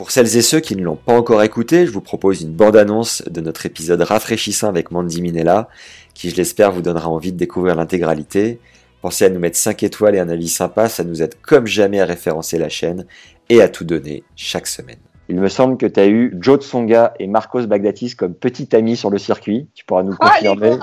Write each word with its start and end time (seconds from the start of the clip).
Pour 0.00 0.12
celles 0.12 0.34
et 0.34 0.40
ceux 0.40 0.60
qui 0.60 0.76
ne 0.76 0.82
l'ont 0.82 0.96
pas 0.96 1.12
encore 1.12 1.42
écouté, 1.42 1.84
je 1.84 1.90
vous 1.90 2.00
propose 2.00 2.40
une 2.40 2.54
bande-annonce 2.54 3.22
de 3.28 3.42
notre 3.42 3.66
épisode 3.66 4.00
rafraîchissant 4.00 4.66
avec 4.66 4.90
Mandy 4.92 5.20
Minella, 5.20 5.68
qui 6.14 6.30
je 6.30 6.36
l'espère 6.36 6.72
vous 6.72 6.80
donnera 6.80 7.10
envie 7.10 7.32
de 7.32 7.36
découvrir 7.36 7.74
l'intégralité. 7.74 8.60
Pensez 9.02 9.26
à 9.26 9.28
nous 9.28 9.38
mettre 9.38 9.58
5 9.58 9.82
étoiles 9.82 10.14
et 10.14 10.18
un 10.18 10.30
avis 10.30 10.48
sympa, 10.48 10.88
ça 10.88 11.04
nous 11.04 11.22
aide 11.22 11.34
comme 11.42 11.66
jamais 11.66 12.00
à 12.00 12.06
référencer 12.06 12.56
la 12.56 12.70
chaîne 12.70 13.04
et 13.50 13.60
à 13.60 13.68
tout 13.68 13.84
donner 13.84 14.24
chaque 14.36 14.68
semaine. 14.68 15.00
Il 15.28 15.36
me 15.36 15.48
semble 15.50 15.76
que 15.76 15.84
tu 15.84 16.00
as 16.00 16.06
eu 16.06 16.34
Joe 16.40 16.60
Tsonga 16.60 17.12
et 17.20 17.26
Marcos 17.26 17.66
Bagdatis 17.66 18.16
comme 18.16 18.32
petits 18.32 18.74
amis 18.74 18.96
sur 18.96 19.10
le 19.10 19.18
circuit. 19.18 19.68
Tu 19.74 19.84
pourras 19.84 20.02
nous 20.02 20.16
Oh, 20.18 20.24
les 20.40 20.48
confirmer. 20.48 20.78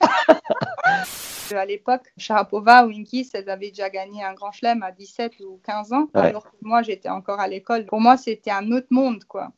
À 1.56 1.64
l'époque, 1.64 2.12
Sharapova 2.16 2.84
ou 2.86 2.90
Inkis, 2.90 3.30
elles 3.32 3.48
avaient 3.48 3.70
déjà 3.70 3.88
gagné 3.90 4.22
un 4.22 4.34
grand 4.34 4.52
chelem 4.52 4.82
à 4.82 4.92
17 4.92 5.32
ou 5.40 5.60
15 5.64 5.92
ans, 5.92 6.08
Ouais. 6.14 6.20
alors 6.26 6.44
que 6.44 6.56
moi, 6.62 6.82
j'étais 6.82 7.08
encore 7.08 7.40
à 7.40 7.48
l'école. 7.48 7.86
Pour 7.86 8.00
moi, 8.00 8.16
c'était 8.16 8.50
un 8.50 8.70
autre 8.72 8.88
monde, 8.90 9.24
quoi. 9.24 9.50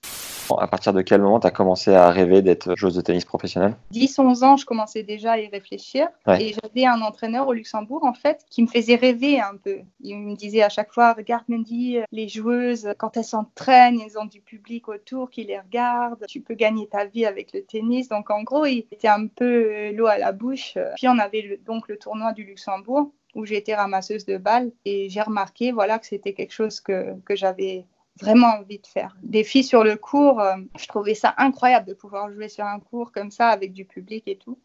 À 0.58 0.66
partir 0.66 0.92
de 0.92 1.02
quel 1.02 1.20
moment 1.20 1.38
tu 1.40 1.46
as 1.46 1.50
commencé 1.50 1.94
à 1.94 2.10
rêver 2.10 2.42
d'être 2.42 2.74
joueuse 2.76 2.94
de 2.94 3.00
tennis 3.00 3.24
professionnelle? 3.24 3.76
10-11 3.92 4.44
ans, 4.44 4.56
je 4.56 4.64
commençais 4.66 5.02
déjà 5.02 5.32
à 5.32 5.38
y 5.38 5.48
réfléchir. 5.48 6.08
Ouais. 6.26 6.42
Et 6.42 6.54
j'avais 6.54 6.86
un 6.86 7.00
entraîneur 7.02 7.46
au 7.48 7.52
Luxembourg, 7.52 8.04
en 8.04 8.14
fait, 8.14 8.44
qui 8.50 8.62
me 8.62 8.66
faisait 8.66 8.96
rêver 8.96 9.40
un 9.40 9.56
peu. 9.62 9.78
Il 10.00 10.16
me 10.18 10.34
disait 10.34 10.62
à 10.62 10.68
chaque 10.68 10.92
fois, 10.92 11.12
regarde 11.12 11.44
Mandy, 11.48 11.98
les 12.12 12.28
joueuses, 12.28 12.88
quand 12.98 13.16
elles 13.16 13.24
s'entraînent, 13.24 14.00
elles 14.00 14.18
ont 14.18 14.24
du 14.24 14.40
public 14.40 14.88
autour 14.88 15.30
qui 15.30 15.44
les 15.44 15.58
regarde. 15.58 16.24
Tu 16.28 16.40
peux 16.40 16.54
gagner 16.54 16.86
ta 16.88 17.04
vie 17.04 17.26
avec 17.26 17.52
le 17.52 17.62
tennis. 17.62 18.08
Donc, 18.08 18.30
en 18.30 18.42
gros, 18.42 18.66
il 18.66 18.86
était 18.92 19.08
un 19.08 19.26
peu 19.26 19.44
euh, 19.72 19.92
l'eau 19.92 20.06
à 20.06 20.18
la 20.18 20.32
bouche. 20.32 20.76
Puis, 20.96 21.08
on 21.08 21.18
avait 21.18 21.42
le- 21.42 21.56
donc 21.58 21.88
le 21.88 21.96
tournoi 21.98 22.32
du 22.32 22.44
Luxembourg 22.44 23.12
où 23.36 23.46
j'ai 23.46 23.56
été 23.56 23.74
ramasseuse 23.74 24.24
de 24.26 24.38
balles. 24.38 24.72
Et 24.84 25.08
j'ai 25.08 25.20
remarqué, 25.22 25.70
voilà, 25.70 25.98
que 26.00 26.06
c'était 26.06 26.32
quelque 26.32 26.52
chose 26.52 26.80
que, 26.80 27.14
que 27.24 27.36
j'avais 27.36 27.84
vraiment 28.20 28.48
envie 28.58 28.78
de 28.78 28.86
faire. 28.86 29.16
Des 29.22 29.44
filles 29.44 29.64
sur 29.64 29.84
le 29.84 29.96
cours, 29.96 30.40
euh, 30.40 30.56
je 30.78 30.86
trouvais 30.86 31.14
ça 31.14 31.34
incroyable 31.38 31.86
de 31.86 31.94
pouvoir 31.94 32.30
jouer 32.32 32.48
sur 32.48 32.64
un 32.64 32.80
cours 32.80 33.12
comme 33.12 33.30
ça 33.30 33.48
avec 33.48 33.72
du 33.72 33.84
public 33.84 34.24
et 34.26 34.36
tout. 34.36 34.58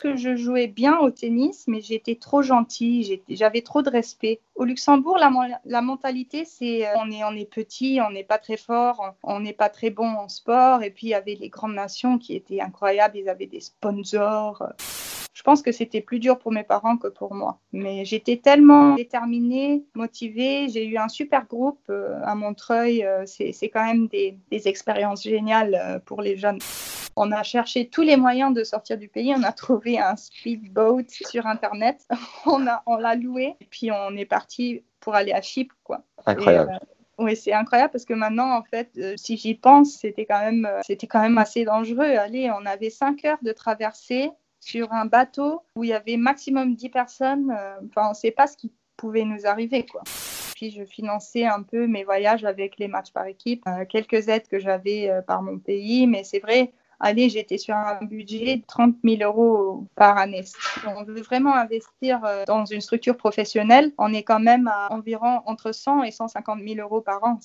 Que 0.00 0.16
je 0.16 0.36
jouais 0.36 0.66
bien 0.66 0.98
au 0.98 1.10
tennis, 1.10 1.64
mais 1.66 1.80
j'étais 1.80 2.16
trop 2.16 2.42
gentille, 2.42 3.22
j'avais 3.28 3.62
trop 3.62 3.80
de 3.80 3.88
respect. 3.88 4.40
Au 4.54 4.64
Luxembourg, 4.64 5.18
la 5.18 5.80
mentalité, 5.80 6.44
c'est 6.44 6.86
euh, 6.86 6.92
on 6.98 7.10
est, 7.10 7.24
on 7.24 7.32
est 7.32 7.50
petit, 7.50 8.00
on 8.06 8.10
n'est 8.10 8.24
pas 8.24 8.38
très 8.38 8.58
fort, 8.58 9.14
on 9.22 9.40
n'est 9.40 9.54
pas 9.54 9.70
très 9.70 9.90
bon 9.90 10.08
en 10.08 10.28
sport. 10.28 10.82
Et 10.82 10.90
puis 10.90 11.06
il 11.06 11.10
y 11.10 11.14
avait 11.14 11.36
les 11.36 11.48
grandes 11.48 11.74
nations 11.74 12.18
qui 12.18 12.34
étaient 12.34 12.60
incroyables, 12.60 13.16
ils 13.16 13.28
avaient 13.28 13.46
des 13.46 13.60
sponsors. 13.60 14.62
Je 15.34 15.42
pense 15.42 15.62
que 15.62 15.72
c'était 15.72 16.00
plus 16.00 16.20
dur 16.20 16.38
pour 16.38 16.52
mes 16.52 16.62
parents 16.62 16.96
que 16.96 17.08
pour 17.08 17.34
moi. 17.34 17.58
Mais 17.72 18.04
j'étais 18.04 18.36
tellement 18.36 18.94
déterminée, 18.94 19.84
motivée. 19.94 20.68
J'ai 20.68 20.86
eu 20.86 20.96
un 20.96 21.08
super 21.08 21.46
groupe 21.46 21.80
euh, 21.90 22.20
à 22.24 22.34
Montreuil. 22.34 23.04
Euh, 23.04 23.24
c'est 23.26 23.68
quand 23.68 23.84
même 23.84 24.06
des, 24.06 24.38
des 24.50 24.68
expériences 24.68 25.24
géniales 25.24 25.74
euh, 25.74 25.98
pour 25.98 26.22
les 26.22 26.36
jeunes. 26.36 26.58
On 27.16 27.32
a 27.32 27.42
cherché 27.42 27.88
tous 27.88 28.02
les 28.02 28.16
moyens 28.16 28.54
de 28.54 28.64
sortir 28.64 28.96
du 28.96 29.08
pays. 29.08 29.34
On 29.36 29.42
a 29.42 29.52
trouvé 29.52 29.98
un 29.98 30.16
speedboat 30.16 31.04
sur 31.08 31.46
Internet. 31.46 32.06
On 32.46 32.58
l'a 32.58 33.14
loué. 33.16 33.56
Et 33.60 33.66
puis 33.66 33.90
on 33.90 34.16
est 34.16 34.24
parti 34.24 34.82
pour 35.00 35.14
aller 35.14 35.32
à 35.32 35.42
Chypre. 35.42 35.74
Quoi. 35.84 36.02
Incroyable. 36.26 36.78
Et, 36.80 36.94
oui, 37.18 37.36
c'est 37.36 37.52
incroyable 37.52 37.92
parce 37.92 38.04
que 38.04 38.14
maintenant, 38.14 38.56
en 38.56 38.62
fait, 38.62 38.90
euh, 38.98 39.14
si 39.16 39.36
j'y 39.36 39.54
pense, 39.54 39.92
c'était 39.92 40.24
quand 40.24 40.40
même, 40.40 40.66
euh, 40.66 40.80
c'était 40.84 41.06
quand 41.06 41.20
même 41.20 41.38
assez 41.38 41.64
dangereux. 41.64 42.04
Allez, 42.04 42.50
on 42.50 42.66
avait 42.66 42.90
cinq 42.90 43.24
heures 43.24 43.38
de 43.42 43.52
traversée 43.52 44.30
sur 44.64 44.92
un 44.92 45.04
bateau 45.04 45.60
où 45.76 45.84
il 45.84 45.90
y 45.90 45.92
avait 45.92 46.16
maximum 46.16 46.74
10 46.74 46.88
personnes. 46.88 47.50
euh, 47.50 47.76
Enfin, 47.88 48.06
on 48.06 48.10
ne 48.10 48.14
sait 48.14 48.30
pas 48.30 48.46
ce 48.46 48.56
qui 48.56 48.72
pouvait 48.96 49.24
nous 49.24 49.46
arriver, 49.46 49.84
quoi. 49.84 50.02
Puis 50.54 50.70
je 50.70 50.84
finançais 50.84 51.44
un 51.44 51.62
peu 51.62 51.86
mes 51.86 52.04
voyages 52.04 52.44
avec 52.44 52.78
les 52.78 52.88
matchs 52.88 53.12
par 53.12 53.26
équipe, 53.26 53.62
euh, 53.68 53.84
quelques 53.84 54.28
aides 54.28 54.48
que 54.48 54.58
j'avais 54.58 55.10
euh, 55.10 55.20
par 55.20 55.42
mon 55.42 55.58
pays, 55.58 56.06
mais 56.06 56.24
c'est 56.24 56.38
vrai. 56.38 56.72
Allez, 57.00 57.28
j'étais 57.28 57.58
sur 57.58 57.74
un 57.74 57.98
budget 58.04 58.58
de 58.58 58.62
30 58.66 58.96
000 59.04 59.22
euros 59.22 59.86
par 59.96 60.16
année. 60.16 60.44
On 60.86 61.02
veut 61.02 61.20
vraiment 61.20 61.54
investir 61.54 62.22
dans 62.46 62.64
une 62.64 62.80
structure 62.80 63.16
professionnelle, 63.16 63.92
on 63.98 64.14
est 64.14 64.22
quand 64.22 64.38
même 64.38 64.68
à 64.68 64.90
environ 64.92 65.42
entre 65.44 65.72
100 65.72 66.04
et 66.04 66.12
150 66.12 66.60
000 66.66 66.80
euros 66.80 67.00
par 67.00 67.22
an. 67.24 67.40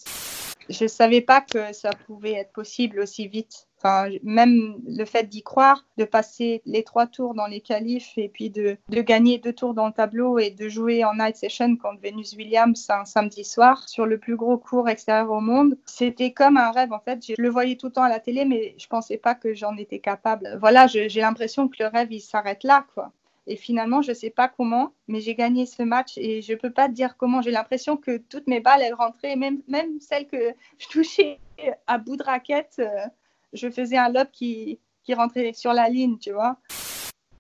Je 0.69 0.84
ne 0.84 0.88
savais 0.88 1.22
pas 1.22 1.41
que 1.41 1.74
ça 1.74 1.90
pouvait 2.06 2.34
être 2.34 2.53
possible 2.53 3.00
aussi 3.00 3.28
vite. 3.28 3.68
Enfin, 3.81 4.09
même 4.23 4.81
le 4.85 5.06
fait 5.06 5.23
d'y 5.23 5.41
croire, 5.41 5.85
de 5.97 6.03
passer 6.03 6.62
les 6.66 6.84
trois 6.84 7.07
tours 7.07 7.34
dans 7.34 7.47
les 7.47 7.62
qualifs 7.62 8.17
et 8.17 8.28
puis 8.28 8.50
de, 8.50 8.78
gagner 8.90 9.38
deux 9.38 9.53
tours 9.53 9.73
dans 9.73 9.88
le 9.88 9.94
tableau 9.94 10.38
et 10.38 10.50
de 10.50 10.67
jouer 10.67 11.06
en 11.06 11.13
night 11.13 11.38
session 11.38 11.78
contre 11.78 12.01
Venus 12.01 12.34
Williams 12.34 12.88
un 12.90 13.06
samedi 13.06 13.45
soir 13.45 13.88
sur 13.88 14.06
le 14.06 14.17
plus 14.17 14.35
gros 14.35 14.57
cours 14.57 14.90
extérieur 14.90 15.31
au 15.31 15.40
monde, 15.40 15.78
c'était 15.85 16.34
comme 16.34 16.57
un 16.57 16.72
rêve 16.72 16.91
en 16.91 17.00
fait. 17.00 17.25
Je 17.25 17.41
le 17.41 17.50
voyais 17.50 17.78
tout 17.78 17.85
le 17.85 17.94
temps 17.94 18.03
à 18.03 18.09
la 18.09 18.19
télé, 18.19 18.44
mais 18.44 18.75
je 18.78 18.88
pensais 18.88 19.17
pas 19.17 19.34
que 19.34 19.53
j'en 19.53 19.78
étais 19.78 20.00
capable. 20.00 20.57
Voilà, 20.59 20.88
j'ai 20.88 21.07
l'impression 21.22 21.69
que 21.69 21.81
le 21.81 21.88
rêve 21.88 22.11
il 22.11 22.19
s'arrête 22.19 22.63
là, 22.66 22.85
quoi. 22.94 23.13
Et 23.47 23.56
finalement, 23.56 24.03
je 24.03 24.11
ne 24.11 24.16
sais 24.16 24.29
pas 24.29 24.47
comment, 24.47 24.94
mais 25.07 25.22
j'ai 25.22 25.34
gagné 25.34 25.66
ce 25.66 25.81
match 25.81 26.17
et 26.17 26.41
je 26.44 26.53
ne 26.53 26.57
peux 26.57 26.69
pas 26.69 26.88
te 26.88 26.94
dire 26.94 27.17
comment. 27.17 27.41
J'ai 27.41 27.50
l'impression 27.50 27.97
que 27.97 28.17
toutes 28.17 28.46
mes 28.46 28.59
balles, 28.59 28.81
elles 28.84 28.94
rentraient, 28.94 29.35
même, 29.35 29.61
même 29.67 30.00
celles 30.00 30.28
que 30.28 30.53
je 30.78 30.88
touchais 30.88 31.40
à 31.88 31.97
bout 31.97 32.16
de 32.16 32.23
raquette, 32.23 32.75
euh, 32.78 33.07
je 33.53 33.69
faisais 33.69 33.97
un 33.97 34.09
lob 34.09 34.27
qui, 34.31 34.79
rentrait 35.11 35.53
sur 35.53 35.73
la 35.73 35.89
ligne, 35.89 36.19
tu 36.19 36.31
vois. 36.31 36.57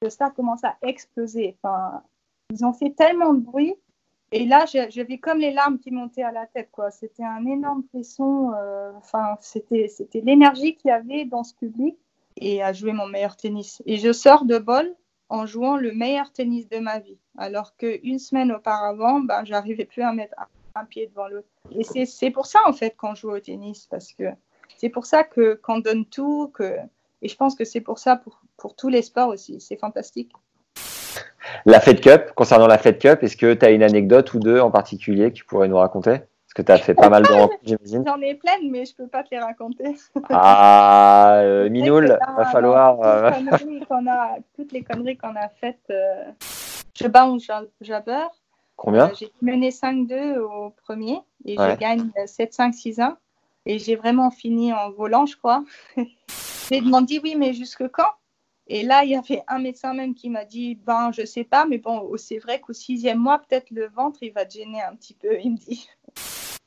Le 0.01 0.09
stade 0.09 0.33
commence 0.33 0.63
à 0.63 0.75
exploser. 0.81 1.55
Enfin, 1.61 2.01
ils 2.51 2.65
ont 2.65 2.73
fait 2.73 2.89
tellement 2.89 3.33
de 3.33 3.41
bruit. 3.41 3.75
Et 4.31 4.45
là, 4.45 4.65
j'avais 4.65 5.19
comme 5.19 5.37
les 5.37 5.51
larmes 5.51 5.77
qui 5.77 5.91
montaient 5.91 6.23
à 6.23 6.31
la 6.31 6.47
tête, 6.47 6.69
quoi. 6.71 6.89
C'était 6.89 7.23
un 7.23 7.45
énorme 7.45 7.83
frisson. 7.89 8.53
euh, 8.55 8.91
Enfin, 8.97 9.37
c'était 9.41 9.87
c'était 9.87 10.21
l'énergie 10.21 10.75
qu'il 10.75 10.89
y 10.89 10.91
avait 10.91 11.25
dans 11.25 11.43
ce 11.43 11.53
public 11.53 11.95
et 12.37 12.63
à 12.63 12.73
jouer 12.73 12.93
mon 12.93 13.07
meilleur 13.07 13.35
tennis. 13.35 13.83
Et 13.85 13.97
je 13.97 14.11
sors 14.11 14.45
de 14.45 14.57
bol 14.57 14.95
en 15.29 15.45
jouant 15.45 15.77
le 15.77 15.91
meilleur 15.91 16.31
tennis 16.31 16.67
de 16.69 16.79
ma 16.79 16.97
vie. 16.99 17.19
Alors 17.37 17.75
qu'une 17.75 18.17
semaine 18.19 18.51
auparavant, 18.51 19.19
ben, 19.19 19.45
j'arrivais 19.45 19.85
plus 19.85 20.01
à 20.01 20.11
mettre 20.13 20.33
un, 20.39 20.47
un 20.79 20.85
pied 20.85 21.07
devant 21.07 21.27
l'autre. 21.27 21.47
Et 21.71 22.05
c'est 22.05 22.31
pour 22.31 22.45
ça, 22.45 22.59
en 22.65 22.73
fait, 22.73 22.95
qu'on 22.95 23.13
joue 23.15 23.31
au 23.31 23.39
tennis, 23.39 23.87
parce 23.87 24.13
que 24.13 24.23
c'est 24.77 24.89
pour 24.89 25.05
ça 25.05 25.23
que 25.23 25.55
qu'on 25.63 25.79
donne 25.79 26.05
tout, 26.05 26.51
que... 26.53 26.75
et 27.21 27.27
je 27.27 27.35
pense 27.35 27.55
que 27.55 27.65
c'est 27.65 27.81
pour 27.81 27.99
ça 27.99 28.15
pour, 28.15 28.41
pour 28.57 28.75
tous 28.75 28.89
les 28.89 29.01
sports 29.01 29.29
aussi. 29.29 29.59
C'est 29.59 29.77
fantastique. 29.77 30.31
La 31.65 31.79
Fed 31.79 31.99
Cup, 32.01 32.31
concernant 32.35 32.67
la 32.67 32.77
Fed 32.77 32.99
Cup, 32.99 33.23
est-ce 33.23 33.35
que 33.35 33.53
tu 33.53 33.65
as 33.65 33.71
une 33.71 33.83
anecdote 33.83 34.33
ou 34.33 34.39
deux 34.39 34.59
en 34.59 34.71
particulier 34.71 35.29
que 35.31 35.37
tu 35.37 35.45
pourrais 35.45 35.67
nous 35.67 35.77
raconter? 35.77 36.19
Parce 36.19 36.53
que 36.55 36.61
tu 36.61 36.71
as 36.71 36.77
fait 36.77 36.93
pas 36.95 37.09
mal 37.09 37.23
de 37.23 37.27
rencontres, 37.31 37.59
j'imagine. 37.63 38.03
J'en 38.07 38.19
ai 38.21 38.35
pleines, 38.35 38.69
mais 38.71 38.85
je 38.85 38.95
peux 38.95 39.07
pas 39.07 39.23
te 39.23 39.29
les 39.31 39.39
raconter. 39.39 39.95
Ah, 40.29 41.39
euh, 41.41 41.69
Minoul, 41.69 42.17
va 42.37 42.45
falloir. 42.45 42.95
toutes, 42.97 43.05
euh, 43.05 43.31
les 43.39 43.57
conneries 43.57 43.85
qu'on 43.87 44.07
a, 44.09 44.35
toutes 44.55 44.71
les 44.71 44.83
conneries 44.83 45.17
qu'on 45.17 45.35
a 45.35 45.49
faites. 45.59 45.79
euh, 45.89 46.23
Je 46.95 47.07
bats 47.07 47.27
ou 47.27 47.39
ja- 47.39 47.63
jabber. 47.81 48.25
Combien? 48.75 49.07
Euh, 49.09 49.13
j'ai 49.19 49.31
mené 49.41 49.69
5-2 49.71 50.37
au 50.39 50.69
premier 50.71 51.19
et 51.45 51.57
Ouais. 51.57 51.71
je 51.71 51.75
gagne 51.77 52.09
7-5-6-1. 52.25 53.15
Et 53.65 53.79
j'ai 53.79 53.95
vraiment 53.95 54.31
fini 54.31 54.73
en 54.73 54.91
volant, 54.91 55.25
je 55.25 55.37
crois. 55.37 55.63
j'ai 56.69 56.81
demandé 56.81 57.19
oui, 57.23 57.35
mais 57.35 57.53
jusque 57.53 57.87
quand? 57.89 58.09
Et 58.67 58.83
là, 58.83 59.03
il 59.03 59.09
y 59.09 59.15
avait 59.15 59.41
un 59.47 59.59
médecin 59.59 59.93
même 59.93 60.13
qui 60.13 60.29
m'a 60.29 60.45
dit 60.45 60.75
ben, 60.75 61.11
je 61.11 61.25
sais 61.25 61.43
pas, 61.43 61.65
mais 61.65 61.79
bon, 61.79 62.07
oh, 62.09 62.17
c'est 62.17 62.37
vrai 62.37 62.59
qu'au 62.61 62.73
sixième 62.73 63.17
mois, 63.17 63.39
peut-être 63.39 63.71
le 63.71 63.87
ventre, 63.87 64.19
il 64.21 64.31
va 64.31 64.45
te 64.45 64.53
gêner 64.53 64.81
un 64.81 64.95
petit 64.95 65.15
peu. 65.15 65.39
Il 65.43 65.53
me 65.53 65.57
dit 65.57 65.89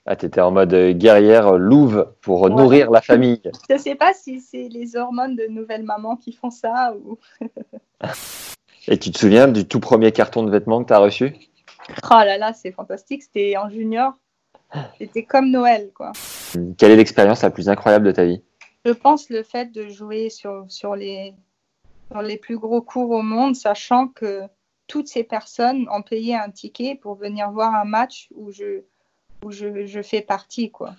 Ah, 0.05 0.17
tu 0.17 0.27
étais 0.27 0.41
en 0.41 0.51
mode 0.51 0.75
euh, 0.75 0.93
guerrière 0.93 1.53
louve 1.53 2.13
pour 2.23 2.43
Ouais. 2.43 2.51
nourrir 2.51 2.91
la 2.91 3.01
famille. 3.01 3.41
je 3.71 3.79
sais 3.79 3.95
pas 3.95 4.13
si 4.13 4.41
c'est 4.41 4.69
les 4.69 4.97
hormones 4.97 5.37
de 5.37 5.47
nouvelle 5.47 5.85
maman 5.85 6.17
qui 6.17 6.33
font 6.33 6.51
ça 6.51 6.93
ou. 6.97 7.19
Et 8.89 8.99
tu 8.99 9.13
te 9.13 9.19
souviens 9.19 9.47
du 9.47 9.69
tout 9.69 9.79
premier 9.79 10.11
carton 10.11 10.43
de 10.43 10.51
vêtements 10.51 10.83
que 10.83 10.89
tu 10.89 10.93
as 10.93 10.99
reçu? 10.99 11.37
Oh 12.05 12.15
là 12.15 12.37
là, 12.37 12.53
c'est 12.53 12.73
fantastique. 12.73 13.23
C'était 13.23 13.57
en 13.57 13.71
junior. 13.71 14.15
C'était 14.99 15.23
comme 15.23 15.51
Noël, 15.51 15.93
quoi. 15.95 16.11
Quelle 16.79 16.91
est 16.91 16.97
l'expérience 16.97 17.43
la 17.43 17.51
plus 17.51 17.69
incroyable 17.69 18.07
de 18.07 18.13
ta 18.13 18.25
vie? 18.25 18.43
Je 18.85 18.93
pense 18.93 19.31
le 19.31 19.43
fait 19.43 19.73
de 19.73 19.89
jouer 19.89 20.29
sur, 20.29 20.65
sur, 20.69 20.97
les, 20.97 21.35
sur 22.11 22.23
les 22.23 22.37
plus 22.37 22.59
gros 22.59 22.83
cours 22.83 23.11
au 23.11 23.23
monde, 23.23 23.55
sachant 23.55 24.09
que 24.09 24.43
toutes 24.87 25.09
ces 25.09 25.25
personnes 25.25 25.87
ont 25.91 26.03
payé 26.03 26.35
un 26.35 26.51
ticket 26.51 26.99
pour 27.01 27.15
venir 27.15 27.51
voir 27.51 27.75
un 27.75 27.85
match 27.85 28.29
où 28.35 28.51
je, 28.51 28.83
où 29.45 29.51
je, 29.51 29.87
je 29.87 30.03
fais 30.03 30.21
partie, 30.21 30.71
quoi. 30.71 30.95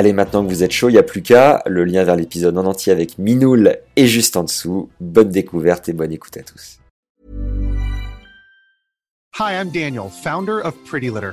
Allez, 0.00 0.12
maintenant 0.12 0.44
que 0.44 0.48
vous 0.48 0.62
êtes 0.62 0.70
chaud, 0.70 0.88
il 0.88 0.92
n'y 0.92 0.98
a 0.98 1.02
plus 1.02 1.22
qu'à. 1.22 1.62
Le 1.66 1.84
lien 1.84 2.04
vers 2.04 2.14
l'épisode 2.14 2.56
en 2.56 2.66
entier 2.66 2.92
avec 2.92 3.18
Minoul 3.18 3.78
est 3.96 4.06
juste 4.06 4.36
en 4.36 4.44
dessous. 4.44 4.90
Bonne 5.00 5.30
découverte 5.30 5.88
et 5.88 5.92
bonne 5.92 6.12
écoute 6.12 6.36
à 6.36 6.42
tous. 6.42 6.78
Hi, 9.40 9.54
I'm 9.54 9.70
Daniel, 9.70 10.08
founder 10.08 10.60
of 10.64 10.74
Pretty 10.84 11.10
Litter. 11.10 11.32